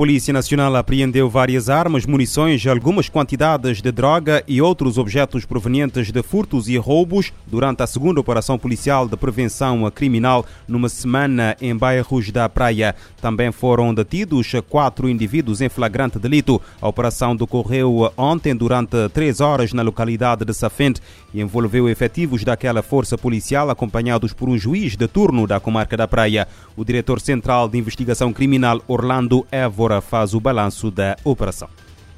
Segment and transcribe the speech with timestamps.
[0.00, 6.10] A Polícia Nacional apreendeu várias armas, munições, algumas quantidades de droga e outros objetos provenientes
[6.10, 11.76] de furtos e roubos durante a segunda operação policial de prevenção criminal numa semana em
[11.76, 12.96] bairros da Praia.
[13.20, 16.62] Também foram detidos quatro indivíduos em flagrante delito.
[16.80, 21.02] A operação decorreu ontem durante três horas na localidade de Safente
[21.34, 26.08] e envolveu efetivos daquela força policial acompanhados por um juiz de turno da comarca da
[26.08, 26.48] Praia.
[26.74, 31.70] O diretor central de investigação criminal Orlando Evo Faz o balanço da operação.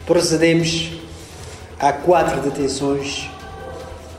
[0.05, 0.91] Procedemos
[1.79, 3.31] a quatro detenções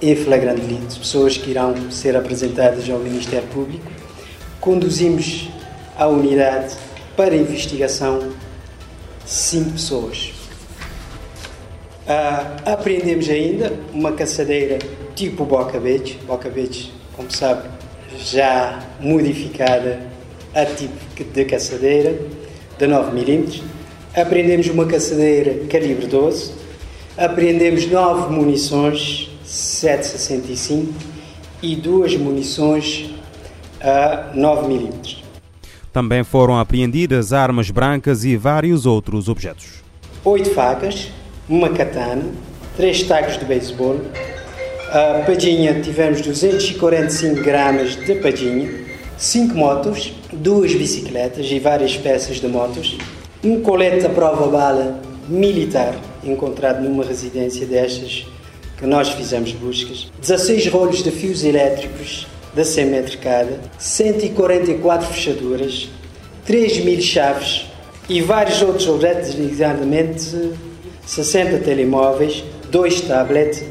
[0.02, 3.86] em flagrante delito, pessoas que irão ser apresentadas ao Ministério Público.
[4.62, 5.50] Conduzimos
[5.98, 6.76] a unidade
[7.18, 8.32] para investigação
[9.26, 10.34] cinco pessoas.
[12.08, 14.80] Ah, apreendemos ainda uma caçadeira
[15.16, 17.70] tipo Boca Beach, Boca Beach, como sabe,
[18.18, 20.02] já modificada
[20.54, 22.14] a tipo de caçadeira
[22.84, 23.62] de 9 mm,
[24.14, 26.52] apreendemos uma caçadeira calibre 12,
[27.18, 30.88] apreendemos 9 munições 7,65
[31.62, 33.10] e duas munições
[33.80, 35.24] a 9 mm.
[35.94, 39.82] Também foram apreendidas armas brancas e vários outros objetos.
[40.26, 41.10] Oito facas,
[41.48, 42.26] uma katana,
[42.76, 44.02] três tacos de beisebol,
[44.90, 48.83] a padinha tivemos 245 gramas de padinha,
[49.24, 52.98] cinco motos, duas bicicletas e várias peças de motos,
[53.42, 58.28] um colete à prova-bala militar encontrado numa residência destas
[58.78, 65.88] que nós fizemos buscas, 16 rolos de fios elétricos da 100 metros cada, 144 fechaduras,
[66.46, 67.68] 3 mil chaves
[68.10, 70.52] e vários outros objetos, exatamente
[71.06, 73.64] 60 telemóveis, dois tablets,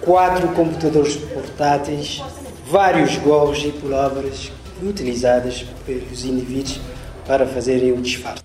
[0.00, 2.22] quatro computadores portáteis,
[2.70, 4.52] vários gorros e pullovers
[4.82, 6.80] utilizadas pelos indivíduos
[7.26, 8.42] para fazerem o disfarce.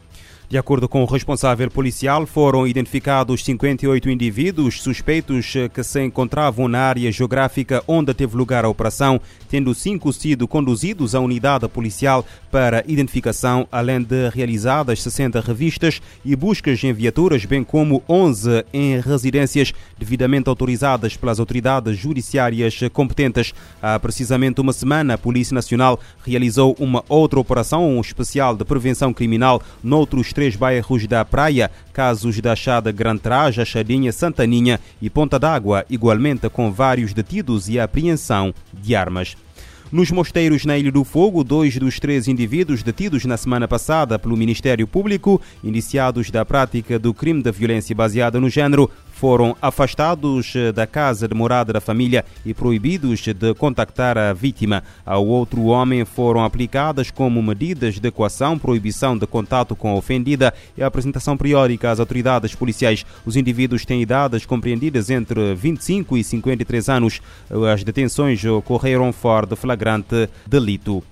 [0.51, 6.79] De acordo com o responsável policial, foram identificados 58 indivíduos suspeitos que se encontravam na
[6.79, 12.83] área geográfica onde teve lugar a operação, tendo cinco sido conduzidos à unidade policial para
[12.85, 19.71] identificação, além de realizadas 60 revistas e buscas em viaturas, bem como 11 em residências
[19.97, 23.53] devidamente autorizadas pelas autoridades judiciárias competentes.
[23.81, 29.63] Há precisamente uma semana, a Polícia Nacional realizou uma outra operação especial de prevenção criminal
[29.81, 35.85] noutros três bairros da Praia, casos da Chada Gran Traja, Chadinha, Santaninha e Ponta d'Água,
[35.87, 39.37] igualmente com vários detidos e apreensão de armas.
[39.91, 44.35] Nos mosteiros na Ilha do Fogo, dois dos três indivíduos detidos na semana passada pelo
[44.35, 48.89] Ministério Público, indiciados da prática do crime de violência baseada no género,
[49.21, 54.83] foram afastados eh, da casa de morada da família e proibidos de contactar a vítima.
[55.05, 60.51] Ao outro homem foram aplicadas como medidas de coação, proibição de contato com a ofendida
[60.75, 63.05] e a apresentação periódica às autoridades policiais.
[63.23, 67.21] Os indivíduos têm idades compreendidas entre 25 e 53 anos.
[67.71, 71.03] As detenções ocorreram fora de flagrante delito.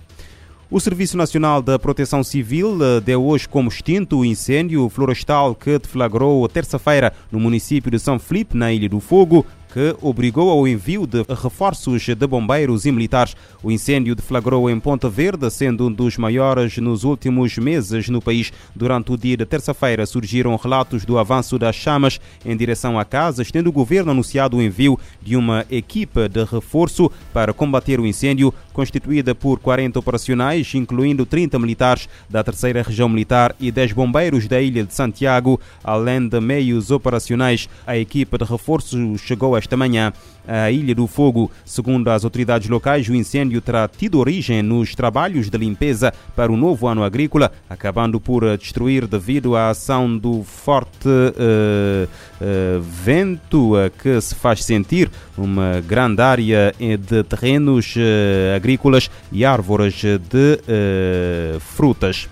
[0.72, 5.80] O Serviço Nacional da Proteção Civil eh, deu hoje como extinto o incêndio florestal que
[5.80, 9.44] deflagrou terça-feira no município de São Felipe, na Ilha do Fogo,
[9.74, 13.35] que obrigou ao envio de reforços de bombeiros e militares.
[13.62, 18.52] O incêndio deflagrou em Ponta Verde, sendo um dos maiores nos últimos meses no país.
[18.75, 23.52] Durante o dia de terça-feira surgiram relatos do avanço das chamas em direção a casas,
[23.52, 28.53] tendo o governo anunciado o envio de uma equipa de reforço para combater o incêndio,
[28.74, 34.59] constituída por 40 operacionais, incluindo 30 militares da Terceira Região Militar e 10 bombeiros da
[34.62, 37.69] Ilha de Santiago, além de meios operacionais.
[37.86, 40.11] A equipa de reforço chegou a esta manhã
[40.49, 41.51] a Ilha do Fogo.
[41.63, 46.57] Segundo as autoridades locais, o incêndio terá tido origem nos trabalhos de limpeza para o
[46.57, 54.19] novo ano agrícola, acabando por destruir devido à ação do forte uh, uh, vento que
[54.19, 62.27] se faz sentir uma grande área de terrenos uh, agrícolas e árvores de frutas.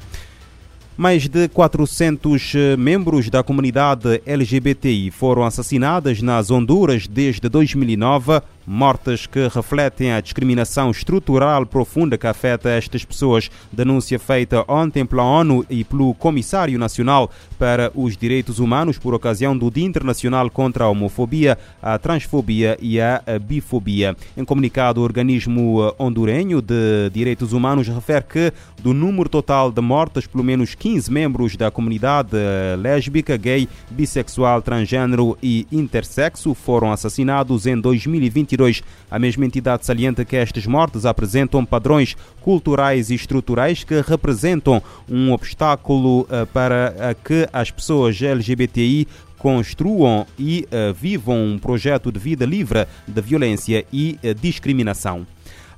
[0.98, 9.26] Mais de 400 eh, membros da comunidade LGBTI foram assassinados nas Honduras desde 2009 mortes
[9.26, 13.50] que refletem a discriminação estrutural profunda que afeta estas pessoas.
[13.72, 19.58] Denúncia feita ontem pela ONU e pelo Comissário Nacional para os Direitos Humanos por ocasião
[19.58, 24.18] do Dia Internacional contra a Homofobia, a Transfobia e a Bifobia.
[24.36, 28.54] Em comunicado, o organismo hondurenho de Direitos Humanos refere que
[28.84, 32.36] do número total de mortes, pelo menos 15 membros da comunidade
[32.82, 38.84] lésbica, gay, bissexual, transgênero e intersexo foram assassinados em 2022 2022.
[39.10, 45.32] A mesma entidade salienta que estas mortes apresentam padrões culturais e estruturais que representam um
[45.32, 49.08] obstáculo uh, para uh, que as pessoas LGBTI
[49.38, 55.26] construam e uh, vivam um projeto de vida livre de violência e discriminação.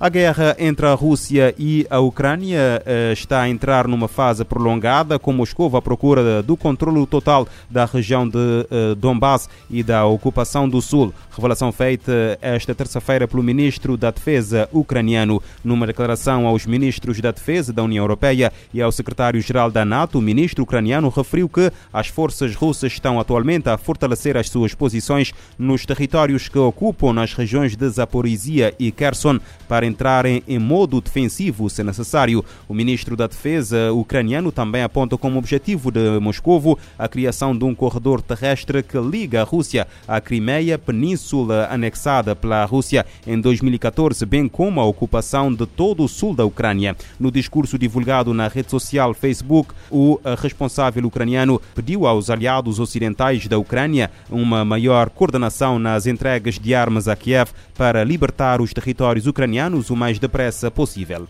[0.02, 5.18] A guerra entre a Rússia e a Ucrânia uh, está a entrar numa fase prolongada,
[5.18, 10.66] com Moscou à procura do controle total da região de uh, Donbass e da ocupação
[10.66, 11.12] do sul.
[11.30, 15.42] Revelação feita esta terça-feira pelo ministro da Defesa ucraniano.
[15.62, 20.22] Numa declaração aos ministros da Defesa da União Europeia e ao secretário-geral da NATO, o
[20.22, 25.84] ministro ucraniano referiu que as forças russas estão atualmente a fortalecer as suas posições nos
[25.84, 29.38] territórios que ocupam nas regiões de Zaporizhia e Kherson
[29.68, 32.44] para entrarem em modo defensivo se necessário.
[32.68, 37.74] O ministro da Defesa ucraniano também aponta como objetivo de Moscovo a criação de um
[37.74, 44.48] corredor terrestre que liga a Rússia à Crimeia, península anexada pela Rússia em 2014, bem
[44.48, 46.96] como a ocupação de todo o sul da Ucrânia.
[47.18, 53.58] No discurso divulgado na rede social Facebook, o responsável ucraniano pediu aos aliados ocidentais da
[53.58, 59.79] Ucrânia uma maior coordenação nas entregas de armas a Kiev para libertar os territórios ucranianos
[59.88, 61.26] o mais depressa possível.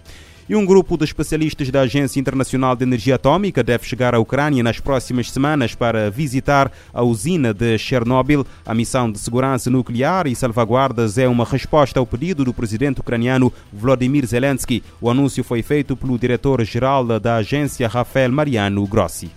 [0.50, 4.64] E um grupo de especialistas da Agência Internacional de Energia Atômica deve chegar à Ucrânia
[4.64, 8.44] nas próximas semanas para visitar a usina de Chernobyl.
[8.66, 13.52] A missão de segurança nuclear e salvaguardas é uma resposta ao pedido do presidente ucraniano
[13.72, 14.82] Vladimir Zelensky.
[15.00, 19.30] O anúncio foi feito pelo diretor-geral da agência, Rafael Mariano Grossi.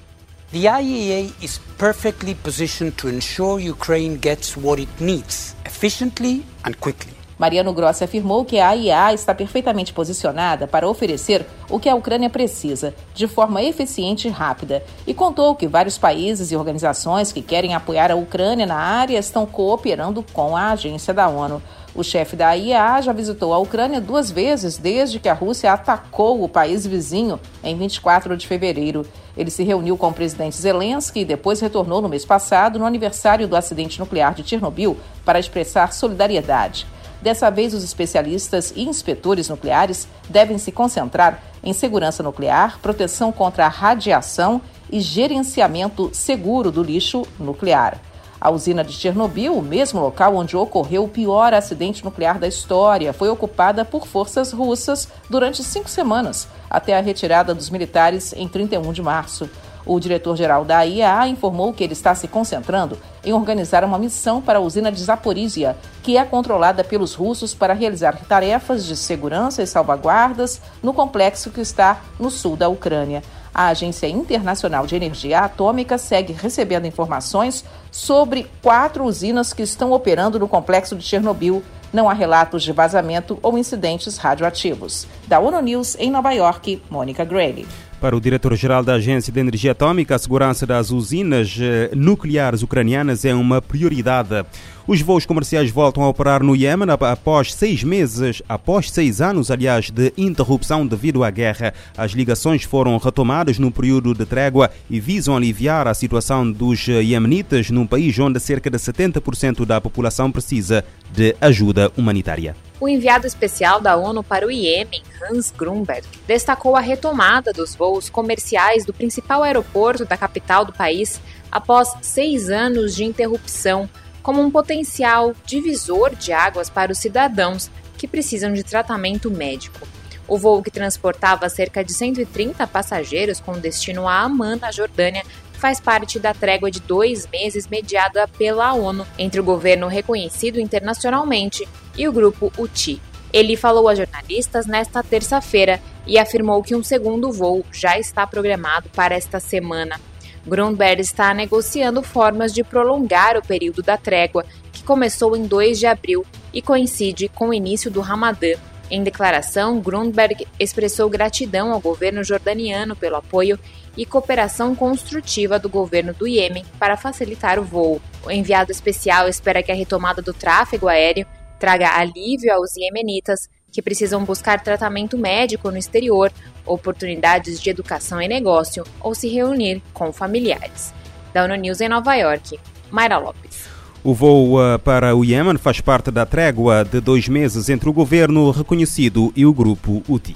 [0.51, 7.22] The IAEA is perfectly positioned to ensure Ukraine gets what it needs efficiently and quickly.
[7.37, 12.29] Mariano Grossi afirmou que a AIA está perfeitamente posicionada para oferecer o que a Ucrânia
[12.29, 17.73] precisa, de forma eficiente e rápida, e contou que vários países e organizações que querem
[17.73, 21.61] apoiar a Ucrânia na área estão cooperando com a agência da ONU.
[21.95, 26.43] O chefe da AIA já visitou a Ucrânia duas vezes desde que a Rússia atacou
[26.43, 29.05] o país vizinho em 24 de fevereiro.
[29.37, 33.47] Ele se reuniu com o presidente Zelensky e depois retornou no mês passado, no aniversário
[33.47, 36.87] do acidente nuclear de Chernobyl, para expressar solidariedade.
[37.23, 43.65] Dessa vez, os especialistas e inspetores nucleares devem se concentrar em segurança nuclear, proteção contra
[43.65, 44.61] a radiação
[44.91, 47.97] e gerenciamento seguro do lixo nuclear.
[48.41, 53.13] A usina de Chernobyl, o mesmo local onde ocorreu o pior acidente nuclear da história,
[53.13, 58.91] foi ocupada por forças russas durante cinco semanas, até a retirada dos militares em 31
[58.91, 59.49] de março.
[59.85, 64.59] O diretor-geral da IAA informou que ele está se concentrando em organizar uma missão para
[64.59, 69.67] a usina de Zaporizhia, que é controlada pelos russos para realizar tarefas de segurança e
[69.67, 73.21] salvaguardas no complexo que está no sul da Ucrânia.
[73.53, 80.39] A Agência Internacional de Energia Atômica segue recebendo informações sobre quatro usinas que estão operando
[80.39, 81.61] no complexo de Chernobyl.
[81.91, 85.05] Não há relatos de vazamento ou incidentes radioativos.
[85.27, 87.67] Da ONU News, em Nova York, Mônica Grayle.
[88.03, 91.57] Para o diretor-geral da Agência de Energia Atômica, a segurança das usinas
[91.95, 94.45] nucleares ucranianas é uma prioridade.
[94.85, 99.89] Os voos comerciais voltam a operar no Iêmen após seis meses, após seis anos, aliás,
[99.89, 101.73] de interrupção devido à guerra.
[101.97, 107.69] As ligações foram retomadas num período de trégua e visam aliviar a situação dos iemenitas
[107.69, 110.83] num país onde cerca de 70% da população precisa
[111.13, 112.53] de ajuda humanitária.
[112.79, 118.09] O enviado especial da ONU para o Iêmen, Hans Grunberg, destacou a retomada dos voos
[118.09, 123.89] comerciais do principal aeroporto da capital do país após seis anos de interrupção
[124.21, 129.87] como um potencial divisor de águas para os cidadãos que precisam de tratamento médico.
[130.27, 135.79] O voo que transportava cerca de 130 passageiros com destino a Amman, na Jordânia, faz
[135.79, 142.07] parte da trégua de dois meses mediada pela ONU entre o governo reconhecido internacionalmente e
[142.07, 143.01] o grupo UTI.
[143.31, 148.89] Ele falou a jornalistas nesta terça-feira e afirmou que um segundo voo já está programado
[148.89, 149.99] para esta semana.
[150.45, 155.87] Grunberg está negociando formas de prolongar o período da trégua, que começou em 2 de
[155.87, 158.53] abril e coincide com o início do Ramadã.
[158.91, 163.57] Em declaração, Grunberg expressou gratidão ao governo jordaniano pelo apoio
[163.95, 168.01] e cooperação construtiva do governo do Iêmen para facilitar o voo.
[168.25, 171.25] O enviado especial espera que a retomada do tráfego aéreo
[171.63, 176.29] traga alívio aos iemenitas que precisam buscar tratamento médico no exterior,
[176.65, 180.93] oportunidades de educação e negócio ou se reunir com familiares.
[181.33, 182.59] Da ONU News em Nova York,
[182.91, 183.69] Mayra Lopes.
[184.03, 187.93] O voo uh, para o Iêmen faz parte da trégua de dois meses entre o
[187.93, 190.35] governo reconhecido e o grupo Houthi.